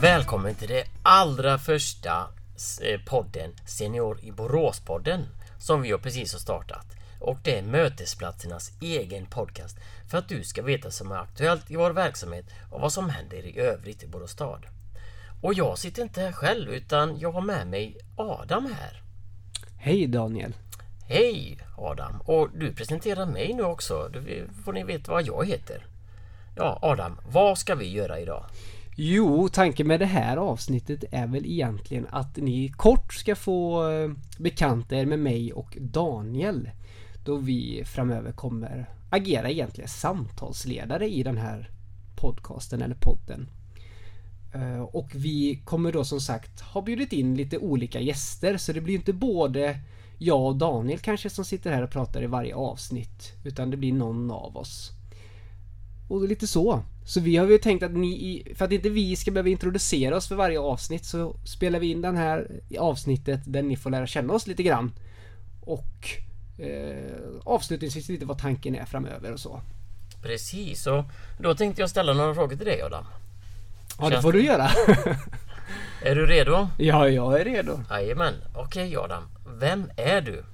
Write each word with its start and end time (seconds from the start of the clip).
Välkommen 0.00 0.54
till 0.54 0.68
det 0.68 0.84
allra 1.02 1.58
första 1.58 2.28
eh, 2.82 3.00
podden 3.06 3.50
Senior 3.66 4.20
i 4.22 4.30
Borås-podden 4.30 5.24
som 5.58 5.82
vi 5.82 5.98
precis 5.98 6.32
har 6.32 6.40
startat. 6.40 6.86
Och 7.20 7.38
det 7.42 7.58
är 7.58 7.62
Mötesplatsernas 7.62 8.72
egen 8.80 9.26
podcast 9.26 9.76
för 10.10 10.18
att 10.18 10.28
du 10.28 10.44
ska 10.44 10.62
veta 10.62 10.84
vad 10.84 10.92
som 10.92 11.12
är 11.12 11.16
aktuellt 11.16 11.70
i 11.70 11.76
vår 11.76 11.90
verksamhet 11.90 12.46
och 12.70 12.80
vad 12.80 12.92
som 12.92 13.10
händer 13.10 13.46
i 13.46 13.58
övrigt 13.58 14.02
i 14.02 14.06
Borås 14.06 14.30
stad. 14.30 14.66
Och 15.40 15.54
jag 15.54 15.78
sitter 15.78 16.02
inte 16.02 16.20
här 16.20 16.32
själv 16.32 16.70
utan 16.70 17.18
jag 17.18 17.32
har 17.32 17.42
med 17.42 17.66
mig 17.66 17.96
Adam 18.16 18.66
här. 18.66 19.02
Hej 19.76 20.06
Daniel! 20.06 20.54
Hej 21.08 21.58
Adam! 21.78 22.20
Och 22.20 22.48
du 22.54 22.72
presenterar 22.72 23.26
mig 23.26 23.54
nu 23.54 23.62
också. 23.62 24.10
Då 24.12 24.20
får 24.64 24.72
ni 24.72 24.84
veta 24.84 25.12
vad 25.12 25.26
jag 25.26 25.46
heter. 25.46 25.86
Ja 26.56 26.78
Adam, 26.82 27.20
vad 27.28 27.58
ska 27.58 27.74
vi 27.74 27.92
göra 27.92 28.20
idag? 28.20 28.44
Jo, 28.96 29.48
tanken 29.48 29.86
med 29.86 30.00
det 30.00 30.06
här 30.06 30.36
avsnittet 30.36 31.04
är 31.10 31.26
väl 31.26 31.46
egentligen 31.46 32.06
att 32.10 32.36
ni 32.36 32.68
kort 32.68 33.14
ska 33.14 33.36
få 33.36 33.90
eh, 33.90 34.10
bekanta 34.38 34.96
er 34.96 35.06
med 35.06 35.18
mig 35.18 35.52
och 35.52 35.76
Daniel. 35.80 36.70
Då 37.24 37.36
vi 37.36 37.82
framöver 37.86 38.32
kommer 38.32 38.90
agera 39.10 39.50
egentligen 39.50 39.88
samtalsledare 39.88 41.08
i 41.08 41.22
den 41.22 41.38
här 41.38 41.70
podcasten 42.16 42.82
eller 42.82 42.94
podden. 42.94 43.48
Eh, 44.56 44.80
och 44.82 45.08
vi 45.14 45.60
kommer 45.64 45.92
då 45.92 46.04
som 46.04 46.20
sagt 46.20 46.60
ha 46.60 46.82
bjudit 46.82 47.12
in 47.12 47.34
lite 47.36 47.58
olika 47.58 48.00
gäster 48.00 48.56
så 48.56 48.72
det 48.72 48.80
blir 48.80 48.94
inte 48.94 49.12
både 49.12 49.78
jag 50.18 50.40
och 50.46 50.56
Daniel 50.56 50.98
kanske 50.98 51.30
som 51.30 51.44
sitter 51.44 51.72
här 51.72 51.82
och 51.82 51.90
pratar 51.90 52.22
i 52.22 52.26
varje 52.26 52.54
avsnitt 52.54 53.32
utan 53.44 53.70
det 53.70 53.76
blir 53.76 53.92
någon 53.92 54.30
av 54.30 54.56
oss. 54.56 54.90
Och 56.08 56.28
lite 56.28 56.46
så. 56.46 56.82
Så 57.06 57.20
vi 57.20 57.36
har 57.36 57.46
ju 57.46 57.58
tänkt 57.58 57.82
att 57.82 57.90
ni, 57.92 58.08
i- 58.12 58.54
för 58.54 58.64
att 58.64 58.72
inte 58.72 58.88
vi 58.88 59.16
ska 59.16 59.30
behöva 59.30 59.48
introducera 59.48 60.16
oss 60.16 60.28
för 60.28 60.34
varje 60.34 60.60
avsnitt 60.60 61.04
så 61.04 61.36
spelar 61.44 61.78
vi 61.78 61.90
in 61.90 62.00
den 62.02 62.16
här 62.16 62.60
avsnittet 62.78 63.40
där 63.46 63.62
ni 63.62 63.76
får 63.76 63.90
lära 63.90 64.06
känna 64.06 64.32
oss 64.32 64.46
lite 64.46 64.62
grann. 64.62 64.92
Och 65.60 66.08
eh, 66.58 67.20
avslutningsvis 67.44 68.08
lite 68.08 68.24
vad 68.26 68.38
tanken 68.38 68.74
är 68.76 68.84
framöver 68.84 69.32
och 69.32 69.40
så. 69.40 69.60
Precis, 70.22 70.86
och 70.86 71.04
då 71.40 71.54
tänkte 71.54 71.80
jag 71.82 71.90
ställa 71.90 72.12
några 72.14 72.34
frågor 72.34 72.56
till 72.56 72.66
dig 72.66 72.82
Adam. 72.82 73.04
Ja, 73.98 74.10
det 74.10 74.22
får 74.22 74.32
du 74.32 74.44
göra. 74.44 74.70
Är 76.02 76.14
du 76.14 76.26
redo? 76.26 76.68
ja, 76.78 77.08
jag 77.08 77.40
är 77.40 77.44
redo. 77.44 77.80
Jajamän. 77.90 78.34
Okej 78.54 78.96
Adam, 78.96 79.22
vem 79.58 79.90
är 79.96 80.20
du? 80.20 80.44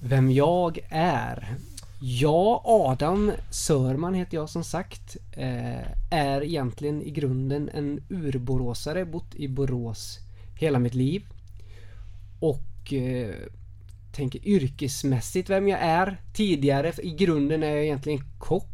Vem 0.00 0.30
jag 0.30 0.78
är? 0.88 1.56
Ja, 2.00 2.62
Adam 2.64 3.32
Sörman 3.50 4.14
heter 4.14 4.36
jag 4.36 4.48
som 4.48 4.64
sagt. 4.64 5.16
Eh, 5.32 5.86
är 6.10 6.44
egentligen 6.44 7.02
i 7.02 7.10
grunden 7.10 7.70
en 7.74 8.00
urboråsare, 8.08 9.04
bott 9.04 9.34
i 9.34 9.48
Borås 9.48 10.18
hela 10.58 10.78
mitt 10.78 10.94
liv. 10.94 11.22
Och 12.40 12.92
eh, 12.92 13.34
tänker 14.12 14.48
yrkesmässigt 14.48 15.50
vem 15.50 15.68
jag 15.68 15.80
är. 15.80 16.16
Tidigare 16.34 16.92
i 17.02 17.10
grunden 17.10 17.62
är 17.62 17.70
jag 17.70 17.84
egentligen 17.84 18.22
kock. 18.38 18.66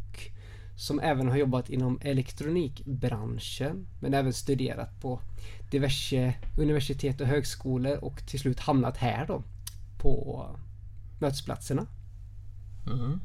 Som 0.77 0.99
även 0.99 1.29
har 1.29 1.37
jobbat 1.37 1.69
inom 1.69 1.99
elektronikbranschen. 2.01 3.87
Men 3.99 4.13
även 4.13 4.33
studerat 4.33 5.01
på 5.01 5.19
diverse 5.71 6.33
universitet 6.57 7.21
och 7.21 7.27
högskolor 7.27 7.97
och 7.97 8.27
till 8.27 8.39
slut 8.39 8.59
hamnat 8.59 8.97
här 8.97 9.25
då. 9.27 9.43
På 9.97 10.45
mötesplatserna. 11.19 11.85
Mm. 12.87 13.19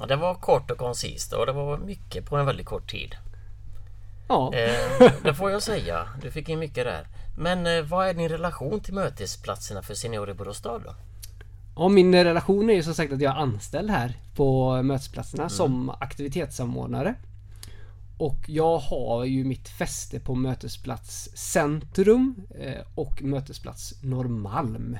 Ja, 0.00 0.06
det 0.06 0.16
var 0.16 0.34
kort 0.34 0.70
och 0.70 0.78
koncist 0.78 1.32
och 1.32 1.46
det 1.46 1.52
var 1.52 1.78
mycket 1.78 2.26
på 2.26 2.36
en 2.36 2.46
väldigt 2.46 2.66
kort 2.66 2.90
tid. 2.90 3.16
Ja, 4.28 4.54
Eh, 4.54 5.12
det 5.22 5.34
får 5.34 5.50
jag 5.50 5.62
säga. 5.72 6.08
Du 6.22 6.30
fick 6.30 6.48
in 6.48 6.58
mycket 6.58 6.84
där. 6.84 7.06
Men 7.38 7.66
eh, 7.66 7.82
vad 7.82 8.08
är 8.08 8.14
din 8.14 8.28
relation 8.28 8.80
till 8.80 8.94
mötesplatserna 8.94 9.82
för 9.82 9.94
seniorer 9.94 10.30
i 10.30 10.34
Borås 10.34 10.56
stad 10.56 10.82
då? 10.84 10.94
Och 11.78 11.90
min 11.90 12.14
relation 12.14 12.70
är 12.70 12.74
ju 12.74 12.82
som 12.82 12.94
sagt 12.94 13.12
att 13.12 13.20
jag 13.20 13.34
är 13.34 13.40
anställd 13.40 13.90
här 13.90 14.16
på 14.34 14.82
mötesplatserna 14.82 15.48
som 15.48 15.90
aktivitetssamordnare. 15.90 17.14
Och 18.16 18.44
jag 18.46 18.78
har 18.78 19.24
ju 19.24 19.44
mitt 19.44 19.68
fäste 19.68 20.20
på 20.20 20.34
Mötesplats 20.34 21.28
Centrum 21.34 22.34
eh, 22.60 22.84
och 22.94 23.22
Mötesplats 23.22 24.02
Norrmalm. 24.02 24.98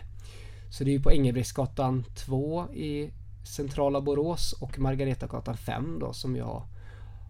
Så 0.71 0.84
det 0.84 0.91
är 0.91 0.93
ju 0.93 1.03
på 1.03 1.12
Engelbrektsgatan 1.12 2.05
2 2.17 2.65
i 2.75 3.11
centrala 3.44 4.00
Borås 4.00 4.53
och 4.53 4.78
Margaretagatan 4.78 5.56
5 5.56 5.99
då 6.00 6.12
som 6.12 6.37
jag 6.37 6.62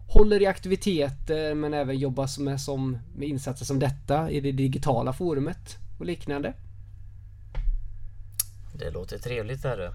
håller 0.08 0.42
i 0.42 0.46
aktiviteter 0.46 1.54
men 1.54 1.74
även 1.74 1.98
jobbar 1.98 2.40
med, 2.40 2.60
som, 2.60 2.98
med 3.16 3.28
insatser 3.28 3.64
som 3.64 3.78
detta 3.78 4.30
i 4.30 4.40
det 4.40 4.52
digitala 4.52 5.12
forumet 5.12 5.76
och 5.98 6.06
liknande. 6.06 6.54
Det 8.78 8.90
låter 8.90 9.18
trevligt 9.18 9.62
du. 9.62 9.90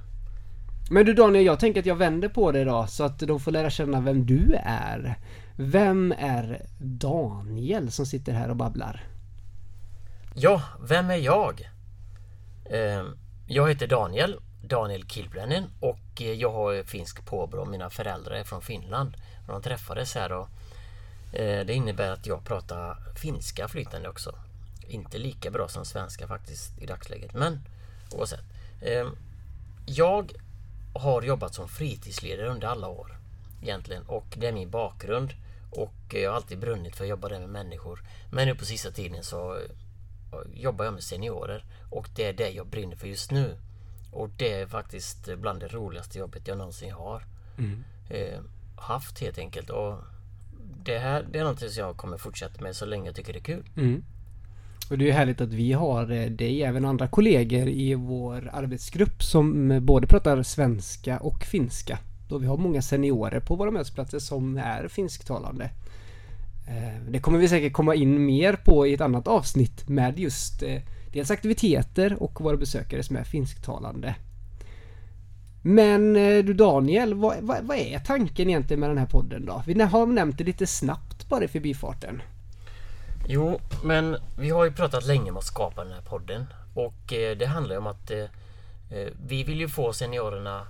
Men 0.89 1.05
du 1.05 1.13
Daniel, 1.13 1.45
jag 1.45 1.59
tänker 1.59 1.79
att 1.79 1.85
jag 1.85 1.95
vänder 1.95 2.29
på 2.29 2.51
det 2.51 2.63
då 2.63 2.87
så 2.87 3.03
att 3.03 3.19
de 3.19 3.39
får 3.39 3.51
lära 3.51 3.69
känna 3.69 4.01
vem 4.01 4.25
du 4.25 4.55
är. 4.63 5.19
Vem 5.55 6.11
är 6.17 6.65
Daniel 6.79 7.91
som 7.91 8.05
sitter 8.05 8.33
här 8.33 8.49
och 8.49 8.55
babblar? 8.55 9.03
Ja, 10.35 10.61
vem 10.87 11.09
är 11.09 11.15
jag? 11.15 11.69
Eh, 12.65 13.03
jag 13.47 13.69
heter 13.69 13.87
Daniel, 13.87 14.39
Daniel 14.61 15.07
Kilpeläinen 15.07 15.63
och 15.79 16.21
eh, 16.21 16.31
jag 16.31 16.51
har 16.51 16.83
finsk 16.83 17.25
påbrå. 17.25 17.65
Mina 17.65 17.89
föräldrar 17.89 18.35
är 18.35 18.43
från 18.43 18.61
Finland. 18.61 19.17
De 19.47 19.61
träffades 19.61 20.15
här 20.15 20.31
och 20.31 20.47
eh, 21.33 21.65
det 21.65 21.73
innebär 21.73 22.11
att 22.11 22.27
jag 22.27 22.45
pratar 22.45 22.97
finska 23.15 23.67
flytande 23.67 24.09
också. 24.09 24.35
Inte 24.87 25.17
lika 25.17 25.51
bra 25.51 25.67
som 25.67 25.85
svenska 25.85 26.27
faktiskt 26.27 26.81
i 26.81 26.85
dagsläget, 26.85 27.33
men 27.33 27.59
oavsett. 28.11 28.43
Eh, 28.83 29.07
jag 29.85 30.33
har 30.93 31.21
jobbat 31.21 31.53
som 31.53 31.67
fritidsledare 31.67 32.49
under 32.49 32.67
alla 32.67 32.87
år 32.87 33.17
egentligen 33.61 34.03
och 34.03 34.25
det 34.37 34.47
är 34.47 34.53
min 34.53 34.69
bakgrund 34.69 35.33
och 35.71 35.93
jag 36.09 36.29
har 36.29 36.35
alltid 36.35 36.59
brunnit 36.59 36.95
för 36.95 37.03
att 37.03 37.09
jobba 37.09 37.29
där 37.29 37.39
med 37.39 37.49
människor. 37.49 37.99
Men 38.31 38.47
nu 38.47 38.55
på 38.55 38.65
sista 38.65 38.91
tiden 38.91 39.23
så 39.23 39.59
jobbar 40.53 40.85
jag 40.85 40.93
med 40.93 41.03
seniorer 41.03 41.65
och 41.89 42.09
det 42.15 42.25
är 42.25 42.33
det 42.33 42.49
jag 42.49 42.67
brinner 42.67 42.95
för 42.95 43.07
just 43.07 43.31
nu. 43.31 43.57
Och 44.11 44.29
det 44.29 44.53
är 44.53 44.67
faktiskt 44.67 45.35
bland 45.37 45.59
det 45.59 45.67
roligaste 45.67 46.19
jobbet 46.19 46.47
jag 46.47 46.57
någonsin 46.57 46.91
har 46.91 47.25
eh, 48.09 48.39
haft 48.77 49.19
helt 49.19 49.37
enkelt. 49.37 49.69
Och 49.69 49.97
det 50.83 50.99
här 50.99 51.27
det 51.31 51.39
är 51.39 51.43
någonting 51.43 51.69
som 51.69 51.83
jag 51.83 51.97
kommer 51.97 52.17
fortsätta 52.17 52.61
med 52.61 52.75
så 52.75 52.85
länge 52.85 53.05
jag 53.05 53.15
tycker 53.15 53.33
det 53.33 53.39
är 53.39 53.43
kul. 53.43 53.69
Mm. 53.77 54.03
Och 54.89 54.97
det 54.97 55.03
är 55.03 55.07
ju 55.07 55.11
härligt 55.11 55.41
att 55.41 55.53
vi 55.53 55.73
har 55.73 56.11
eh, 56.11 56.25
dig 56.25 56.63
även 56.63 56.85
andra 56.85 57.07
kollegor 57.07 57.67
i 57.67 57.93
vår 57.93 58.49
arbetsgrupp 58.53 59.23
som 59.23 59.71
eh, 59.71 59.79
både 59.79 60.07
pratar 60.07 60.43
svenska 60.43 61.19
och 61.19 61.43
finska. 61.43 61.99
Då 62.29 62.37
vi 62.37 62.47
har 62.47 62.57
många 62.57 62.81
seniorer 62.81 63.39
på 63.39 63.55
våra 63.55 63.71
mötesplatser 63.71 64.19
som 64.19 64.57
är 64.57 64.87
finsktalande. 64.87 65.69
Eh, 66.67 67.11
det 67.11 67.19
kommer 67.19 67.39
vi 67.39 67.47
säkert 67.47 67.73
komma 67.73 67.95
in 67.95 68.25
mer 68.25 68.53
på 68.53 68.87
i 68.87 68.93
ett 68.93 69.01
annat 69.01 69.27
avsnitt 69.27 69.89
med 69.89 70.19
just 70.19 70.63
dels 71.13 71.31
aktiviteter 71.31 72.23
och 72.23 72.41
våra 72.41 72.57
besökare 72.57 73.03
som 73.03 73.15
är 73.15 73.23
finsktalande. 73.23 74.15
Men 75.61 76.13
du 76.13 76.53
Daniel, 76.53 77.13
vad, 77.13 77.35
vad, 77.41 77.63
vad 77.63 77.77
är 77.77 77.99
tanken 77.99 78.49
egentligen 78.49 78.79
med 78.79 78.89
den 78.89 78.97
här 78.97 79.05
podden 79.05 79.45
då? 79.45 79.63
Vi 79.67 79.81
har 79.81 80.05
nämnt 80.05 80.37
det 80.37 80.43
lite 80.43 80.67
snabbt 80.67 81.29
bara 81.29 81.43
i 81.43 81.47
förbifarten. 81.47 82.21
Jo, 83.27 83.59
men 83.83 84.17
vi 84.37 84.49
har 84.49 84.65
ju 84.65 84.71
pratat 84.71 85.05
länge 85.05 85.31
om 85.31 85.37
att 85.37 85.43
skapa 85.43 85.83
den 85.83 85.93
här 85.93 86.01
podden. 86.01 86.45
Och 86.73 87.13
eh, 87.13 87.37
det 87.37 87.45
handlar 87.45 87.73
ju 87.75 87.77
om 87.79 87.87
att 87.87 88.11
eh, 88.11 88.19
eh, 88.89 89.07
vi 89.27 89.43
vill 89.43 89.59
ju 89.59 89.69
få 89.69 89.93
seniorerna 89.93 90.67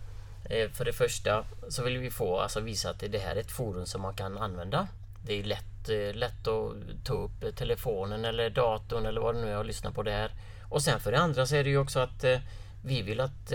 eh, 0.50 0.70
För 0.70 0.86
det 0.86 0.94
första 0.94 1.44
så 1.70 1.84
vill 1.84 1.98
vi 1.98 2.12
få, 2.12 2.40
alltså 2.40 2.60
visa 2.60 2.90
att 2.90 3.00
det 3.00 3.18
här 3.20 3.36
är 3.36 3.40
ett 3.40 3.52
forum 3.52 3.86
som 3.86 4.02
man 4.02 4.14
kan 4.14 4.38
använda. 4.38 4.88
Det 5.26 5.40
är 5.40 5.44
lätt, 5.44 5.90
eh, 5.90 6.14
lätt 6.16 6.48
att 6.48 6.74
ta 7.04 7.14
upp 7.14 7.56
telefonen 7.56 8.26
eller 8.26 8.50
datorn 8.50 9.06
eller 9.06 9.22
vad 9.22 9.36
det 9.36 9.42
nu 9.42 9.52
är 9.52 9.58
och 9.58 9.66
lyssna 9.66 9.92
på 9.92 10.04
det 10.04 10.12
här. 10.12 10.32
Och 10.70 10.82
sen 10.82 11.00
för 11.00 11.12
det 11.12 11.20
andra 11.20 11.46
så 11.46 11.56
är 11.56 11.64
det 11.64 11.70
ju 11.70 11.78
också 11.78 12.00
att 12.00 12.24
eh, 12.24 12.40
vi 12.86 13.02
vill 13.02 13.20
att 13.22 13.54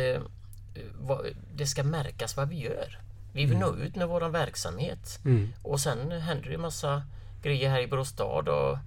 vad- 1.00 1.26
det 1.54 1.66
ska 1.66 1.82
märkas 1.82 2.36
vad 2.36 2.48
vi 2.48 2.56
gör. 2.60 2.98
Vi 3.32 3.44
vill 3.44 3.58
nå 3.58 3.76
ut 3.76 3.96
med 3.96 4.08
våran 4.08 4.32
verksamhet. 4.32 5.18
Mm. 5.24 5.52
Och 5.62 5.80
sen 5.80 6.12
händer 6.12 6.44
det 6.44 6.50
ju 6.50 6.58
massa 6.58 7.02
grejer 7.42 7.70
här 7.70 7.80
i 7.80 7.86
Borås 7.86 8.08
stad 8.08 8.48
och 8.48 8.78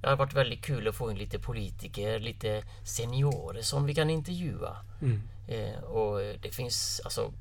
det 0.00 0.08
har 0.08 0.16
varit 0.16 0.34
väldigt 0.34 0.64
kul 0.64 0.88
att 0.88 0.94
få 0.94 1.10
in 1.10 1.18
lite 1.18 1.38
politiker, 1.38 2.18
lite 2.18 2.62
seniorer 2.84 3.62
som 3.62 3.86
vi 3.86 3.94
kan 3.94 4.10
intervjua. 4.10 4.76
Mm. 5.02 5.22
Eh, 5.48 5.84
och 5.84 6.20
det 6.42 6.54
finns 6.54 7.00
alltså 7.04 7.32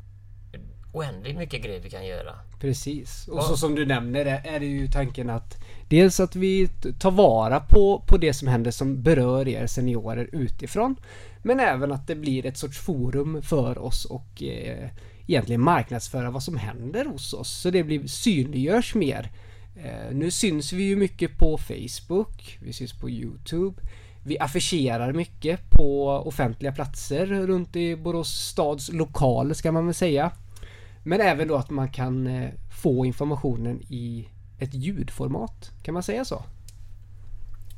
oändligt 0.94 1.38
mycket 1.38 1.64
grejer 1.64 1.80
vi 1.80 1.90
kan 1.90 2.06
göra. 2.06 2.34
Precis. 2.60 3.28
Och 3.28 3.38
Ja. 3.38 3.42
så 3.42 3.58
som 3.58 3.76
du 3.76 3.86
nämner 3.86 4.26
är 4.26 4.56
är 4.56 4.60
det 4.60 4.66
ju 4.66 4.88
tanken 4.88 5.30
att 5.30 5.58
Dels 5.90 6.20
att 6.20 6.36
vi 6.36 6.68
tar 7.00 7.12
vara 7.12 7.60
på, 7.60 8.04
på 8.08 8.18
det 8.18 8.34
som 8.34 8.48
händer 8.48 8.72
som 8.72 9.02
berör 9.02 9.48
er 9.48 9.68
seniorer 9.68 10.30
utifrån. 10.32 10.96
Men 11.42 11.60
även 11.60 11.92
att 11.92 12.08
det 12.08 12.16
blir 12.16 12.46
ett 12.46 12.58
sorts 12.58 12.80
forum 12.80 13.42
för 13.42 13.78
oss 13.78 14.06
och 14.06 14.44
eh, 14.44 14.90
egentligen 15.28 15.62
marknadsföra 15.62 16.32
vad 16.32 16.44
som 16.44 16.58
händer 16.58 17.06
hos 17.06 17.34
oss. 17.34 17.50
Så 17.50 17.70
det 17.70 17.84
blir, 17.84 18.08
synliggörs 18.08 18.96
mer. 18.96 19.32
Eh, 19.84 20.12
nu 20.12 20.32
syns 20.32 20.74
vi 20.74 20.84
ju 20.84 20.96
mycket 20.96 21.38
på 21.38 21.58
Facebook, 21.58 22.58
vi 22.62 22.74
syns 22.74 22.94
på 22.94 23.10
Youtube. 23.10 23.82
Vi 24.24 24.40
affischerar 24.40 25.14
mycket 25.14 25.70
på 25.70 26.08
offentliga 26.10 26.72
platser 26.72 27.26
runt 27.26 27.76
i 27.76 27.96
Borås 27.96 28.30
stads 28.30 28.92
lokaler 28.92 29.54
ska 29.54 29.72
man 29.72 29.86
väl 29.86 29.96
säga. 29.96 30.32
Men 31.04 31.22
även 31.22 31.48
då 31.48 31.56
att 31.56 31.70
man 31.70 31.90
kan 31.90 32.28
eh, 32.28 32.50
få 32.84 33.06
informationen 33.06 33.82
i 33.90 34.28
ett 34.60 34.74
ljudformat. 34.74 35.72
Kan 35.84 35.94
man 35.94 36.04
säga 36.04 36.26
så? 36.26 36.44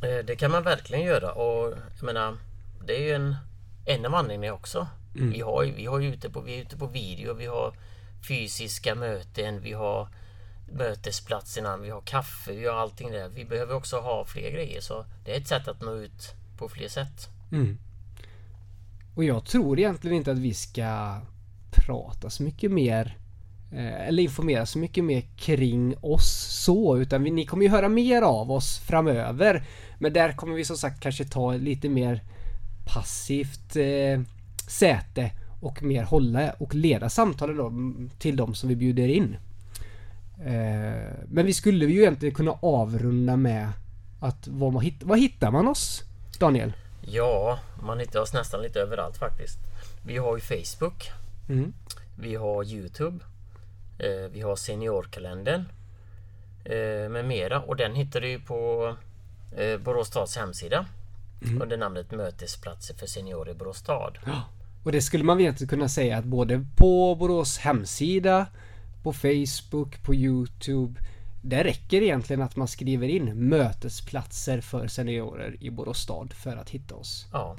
Eh, 0.01 0.25
Det 0.25 0.35
kan 0.35 0.51
man 0.51 0.63
verkligen 0.63 1.03
göra 1.03 1.31
och 1.31 1.73
jag 1.97 2.05
menar 2.05 2.37
Det 2.87 2.95
är 2.95 3.01
ju 3.01 3.13
en, 3.13 3.35
en 3.85 4.05
av 4.05 4.15
anledningarna 4.15 4.57
också. 4.57 4.87
Vi, 5.13 5.41
har, 5.41 5.65
vi, 5.65 5.85
har 5.85 6.01
ute 6.01 6.29
på, 6.29 6.41
vi 6.41 6.57
är 6.57 6.61
ute 6.61 6.77
på 6.77 6.87
video, 6.87 7.33
vi 7.33 7.45
har 7.45 7.73
fysiska 8.27 8.95
möten, 8.95 9.61
vi 9.61 9.73
har 9.73 10.07
mötesplatserna, 10.71 11.77
vi 11.77 11.89
har 11.89 12.01
kaffe, 12.01 12.53
vi 12.53 12.67
har 12.67 12.75
allting 12.75 13.11
där. 13.11 13.29
Vi 13.29 13.45
behöver 13.45 13.75
också 13.75 13.99
ha 13.99 14.25
fler 14.25 14.51
grejer 14.51 14.81
så 14.81 15.05
det 15.25 15.33
är 15.33 15.37
ett 15.37 15.47
sätt 15.47 15.67
att 15.67 15.81
nå 15.81 15.95
ut 15.95 16.33
på 16.57 16.69
fler 16.69 16.87
sätt. 16.87 17.29
Mm. 17.51 17.77
Och 19.15 19.23
jag 19.23 19.45
tror 19.45 19.79
egentligen 19.79 20.17
inte 20.17 20.31
att 20.31 20.39
vi 20.39 20.53
ska 20.53 21.21
prata 21.71 22.29
så 22.29 22.43
mycket 22.43 22.71
mer 22.71 23.17
eh, 23.71 24.07
eller 24.07 24.23
informera 24.23 24.65
så 24.65 24.79
mycket 24.79 25.03
mer 25.03 25.23
kring 25.37 25.95
oss 26.01 26.47
så 26.63 26.97
utan 26.97 27.23
vi, 27.23 27.31
ni 27.31 27.45
kommer 27.45 27.63
ju 27.63 27.69
höra 27.69 27.89
mer 27.89 28.21
av 28.21 28.51
oss 28.51 28.79
framöver. 28.79 29.63
Men 29.99 30.13
där 30.13 30.31
kommer 30.31 30.55
vi 30.55 30.65
som 30.65 30.77
sagt 30.77 31.01
kanske 31.01 31.25
ta 31.25 31.53
lite 31.53 31.89
mer 31.89 32.23
passivt 32.93 33.75
eh, 33.75 34.21
säte 34.67 35.31
och 35.61 35.83
mer 35.83 36.03
hålla 36.03 36.51
och 36.51 36.75
leda 36.75 37.09
samtalen 37.09 37.57
då 37.57 37.67
mm, 37.67 38.09
till 38.19 38.35
de 38.35 38.55
som 38.55 38.69
vi 38.69 38.75
bjuder 38.75 39.07
in. 39.07 39.37
Eh, 40.45 41.13
men 41.27 41.45
vi 41.45 41.53
skulle 41.53 41.85
ju 41.85 42.01
egentligen 42.01 42.35
kunna 42.35 42.51
avrunda 42.51 43.37
med 43.37 43.71
att 44.19 44.47
vad, 44.47 44.73
man 44.73 44.83
hitt, 44.83 45.03
vad 45.03 45.19
hittar 45.19 45.51
man 45.51 45.67
oss? 45.67 46.03
Daniel? 46.39 46.73
Ja, 47.01 47.59
man 47.83 47.99
hittar 47.99 48.19
oss 48.19 48.33
nästan 48.33 48.61
lite 48.61 48.79
överallt 48.79 49.17
faktiskt. 49.17 49.59
Vi 50.05 50.17
har 50.17 50.37
ju 50.37 50.41
Facebook. 50.41 51.11
Mm. 51.49 51.73
Vi 52.15 52.35
har 52.35 52.63
Youtube. 52.63 53.25
Eh, 53.99 54.31
vi 54.31 54.41
har 54.41 54.55
Seniorkalendern. 54.55 55.65
Eh, 56.65 57.09
med 57.09 57.25
mera. 57.25 57.61
Och 57.61 57.75
den 57.75 57.95
hittar 57.95 58.21
du 58.21 58.39
på 58.39 58.95
Borås 59.83 60.07
stads 60.07 60.37
hemsida. 60.37 60.85
Under 61.61 61.77
namnet 61.77 62.11
Mötesplatser 62.11 62.95
för 62.95 63.07
seniorer 63.07 63.51
i 63.51 63.53
Borås 63.53 63.77
stad. 63.77 64.17
Och 64.83 64.91
det 64.91 65.01
skulle 65.01 65.23
man 65.23 65.39
egentligen 65.39 65.69
kunna 65.69 65.89
säga 65.89 66.17
att 66.17 66.25
både 66.25 66.65
på 66.75 67.15
Borås 67.15 67.57
hemsida, 67.57 68.45
på 69.03 69.13
Facebook, 69.13 70.03
på 70.03 70.15
Youtube. 70.15 70.99
Det 71.41 71.63
räcker 71.63 72.01
egentligen 72.01 72.41
att 72.41 72.55
man 72.55 72.67
skriver 72.67 73.07
in 73.07 73.49
mötesplatser 73.49 74.61
för 74.61 74.87
seniorer 74.87 75.57
i 75.59 75.69
Borås 75.69 75.99
stad 75.99 76.33
för 76.33 76.57
att 76.57 76.69
hitta 76.69 76.95
oss. 76.95 77.27
Ja, 77.31 77.55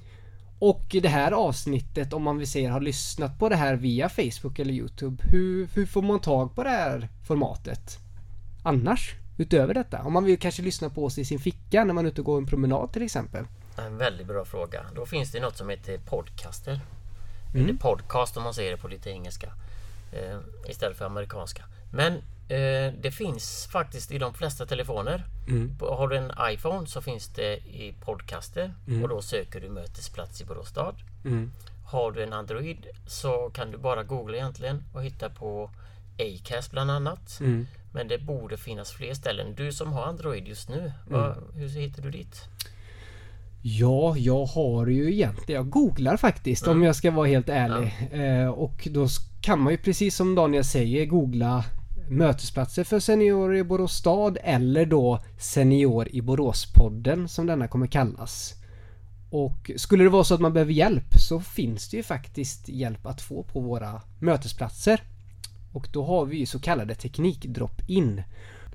Och 0.58 0.96
det 1.02 1.08
här 1.08 1.32
avsnittet, 1.32 2.12
om 2.12 2.22
man 2.22 2.38
vill 2.38 2.50
säga 2.50 2.72
har 2.72 2.80
lyssnat 2.80 3.38
på 3.38 3.48
det 3.48 3.56
här 3.56 3.74
via 3.76 4.08
Facebook 4.08 4.58
eller 4.58 4.72
Youtube. 4.74 5.22
Hur, 5.26 5.68
hur 5.74 5.86
får 5.86 6.02
man 6.02 6.20
tag 6.20 6.54
på 6.54 6.64
det 6.64 6.70
här 6.70 7.08
formatet? 7.26 7.98
Annars? 8.62 9.14
Utöver 9.38 9.74
detta? 9.74 10.02
Om 10.02 10.12
man 10.12 10.24
vill 10.24 10.38
kanske 10.38 10.62
lyssna 10.62 10.90
på 10.90 11.04
oss 11.04 11.18
i 11.18 11.24
sin 11.24 11.38
ficka 11.38 11.84
när 11.84 11.94
man 11.94 12.04
är 12.04 12.08
ute 12.10 12.20
och 12.20 12.24
går 12.24 12.38
en 12.38 12.46
promenad 12.46 12.92
till 12.92 13.02
exempel. 13.02 13.44
en 13.76 13.96
väldigt 13.98 14.26
bra 14.26 14.44
fråga. 14.44 14.80
Då 14.94 15.06
finns 15.06 15.32
det 15.32 15.40
något 15.40 15.56
som 15.56 15.68
heter 15.68 15.98
podcaster. 15.98 16.80
Eller 17.54 17.74
podcast 17.74 18.36
om 18.36 18.42
man 18.42 18.54
säger 18.54 18.70
det 18.70 18.76
på 18.76 18.88
lite 18.88 19.10
engelska. 19.10 19.52
Eh, 20.12 20.38
istället 20.68 20.98
för 20.98 21.04
amerikanska. 21.04 21.64
Men 21.92 22.12
eh, 22.48 22.92
det 23.00 23.10
finns 23.14 23.68
faktiskt 23.72 24.10
i 24.12 24.18
de 24.18 24.34
flesta 24.34 24.66
telefoner. 24.66 25.24
På- 25.78 25.94
Har 25.94 26.08
du 26.08 26.16
en 26.16 26.32
iPhone 26.52 26.86
så 26.86 27.00
finns 27.02 27.28
det 27.28 27.56
i 27.56 27.94
podcaster 28.00 28.74
och 29.02 29.08
då 29.08 29.22
söker 29.22 29.60
du 29.60 29.68
mötesplats 29.68 30.40
i 30.40 30.44
Borås 30.44 30.68
stad. 30.68 30.94
Har 31.86 32.12
du 32.12 32.22
en 32.22 32.32
Android 32.32 32.86
så 33.06 33.50
kan 33.50 33.70
du 33.70 33.78
bara 33.78 34.02
googla 34.02 34.36
egentligen 34.36 34.84
och 34.92 35.04
hitta 35.04 35.30
på 35.30 35.70
Acast 36.18 36.70
bland 36.70 36.90
annat. 36.90 37.38
Men 37.92 38.08
det 38.08 38.18
borde 38.18 38.56
finnas 38.56 38.92
fler 38.92 39.14
ställen. 39.14 39.54
Du 39.54 39.72
som 39.72 39.92
har 39.92 40.04
Android 40.06 40.48
just 40.48 40.68
nu, 40.68 40.92
vad, 41.06 41.36
hur 41.54 41.68
hittar 41.68 42.02
du 42.02 42.10
dit? 42.10 42.44
Ja, 43.62 44.16
jag 44.16 44.44
har 44.44 44.86
ju 44.86 45.12
egentligen, 45.12 45.60
jag 45.60 45.70
googlar 45.70 46.16
faktiskt 46.16 46.66
om 46.66 46.82
jag 46.82 46.96
ska 46.96 47.10
vara 47.10 47.26
helt 47.26 47.48
ärlig. 47.48 47.92
Eh, 48.12 48.48
och 48.48 48.88
då 48.90 49.06
kan 49.40 49.60
man 49.60 49.72
ju 49.72 49.78
precis 49.78 50.16
som 50.16 50.34
Daniel 50.34 50.64
säger 50.64 51.06
googla 51.06 51.64
mötesplatser 52.10 52.84
för 52.84 53.00
seniorer 53.00 53.56
i 53.56 53.64
Borås 53.64 53.92
stad 53.92 54.38
eller 54.42 54.86
då 54.86 55.24
Senior 55.38 56.08
i 56.08 56.22
Boråspodden 56.22 57.28
som 57.28 57.46
denna 57.46 57.68
kommer 57.68 57.86
kallas. 57.86 58.54
Och 59.30 59.70
skulle 59.76 60.04
det 60.04 60.10
vara 60.10 60.24
så 60.24 60.34
att 60.34 60.40
man 60.40 60.52
behöver 60.52 60.72
hjälp 60.72 61.14
så 61.28 61.40
finns 61.40 61.90
det 61.90 61.96
ju 61.96 62.02
faktiskt 62.02 62.68
hjälp 62.68 63.06
att 63.06 63.20
få 63.20 63.42
på 63.42 63.60
våra 63.60 64.02
mötesplatser. 64.18 65.02
Och 65.72 65.88
då 65.92 66.04
har 66.04 66.26
vi 66.26 66.36
ju 66.36 66.46
så 66.46 66.58
kallade 66.58 66.94
teknikdrop-in. 66.94 68.22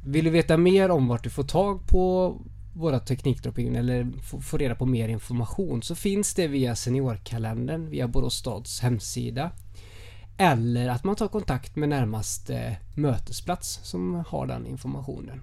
Vill 0.02 0.26
du 0.26 0.31
veta 0.31 0.58
mer 0.58 0.92
om 0.92 1.08
vart 1.08 1.24
du 1.24 1.30
får 1.30 1.44
tag 1.44 1.88
på 1.88 2.36
våra 2.75 3.00
teknikdrop-in 3.00 3.75
eller 3.75 4.12
få, 4.22 4.57
reda 4.57 4.75
på 4.75 4.86
mer 4.86 5.07
information 5.07 5.81
så 5.81 5.95
finns 5.95 6.33
det 6.33 6.48
via 6.48 6.75
Seniorkalendern 6.75 7.89
via 7.89 8.07
Borås 8.07 8.36
stads 8.36 8.80
hemsida. 8.80 9.51
Eller 10.38 10.89
att 10.89 11.04
man 11.04 11.16
tar 11.16 11.27
kontakt 11.27 11.75
med 11.75 11.89
närmaste 11.89 12.77
mötesplats 12.95 13.80
som 13.83 14.24
har 14.27 14.48
den 14.48 14.66
informationen. 14.66 15.42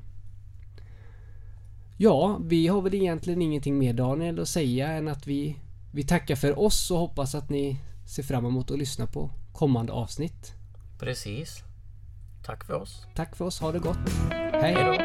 Ja, 1.97 2.41
vi 2.45 2.67
har 2.67 2.83
väl 2.83 2.95
egentligen 2.95 3.43
ingenting 3.43 3.79
mer 3.79 3.93
Daniel 3.93 4.41
att 4.41 4.49
säga 4.49 4.93
än 4.93 5.09
att 5.09 5.27
vi, 5.27 5.57
vi 5.93 6.03
tackar 6.03 6.37
för 6.37 6.59
oss 6.59 6.91
och 6.91 6.99
hoppas 6.99 7.35
att 7.35 7.51
ni 7.51 7.79
ser 8.07 8.23
fram 8.23 8.47
emot 8.47 8.71
att 8.71 8.79
lyssna 8.79 9.07
på 9.07 9.31
kommande 9.53 9.93
avsnitt. 9.93 10.53
Precis. 10.99 11.63
Tack 12.45 12.65
för 12.65 12.75
oss. 12.75 13.07
Tack 13.15 13.37
för 13.37 13.45
oss, 13.45 13.61
ha 13.61 13.73
det 13.73 13.79
gott. 13.79 14.09
Hej 14.53 14.75
då. 14.75 15.02